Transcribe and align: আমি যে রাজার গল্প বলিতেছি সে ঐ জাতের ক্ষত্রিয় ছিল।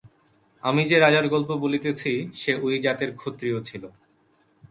আমি 0.63 0.81
যে 0.85 0.97
রাজার 0.99 1.25
গল্প 1.27 1.49
বলিতেছি 1.55 2.11
সে 2.33 2.51
ঐ 2.61 2.67
জাতের 2.79 3.11
ক্ষত্রিয় 3.15 3.57
ছিল। 3.63 3.83